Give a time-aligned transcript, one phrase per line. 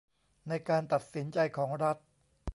[0.47, 1.97] ในการตัดสินใจของรัฐ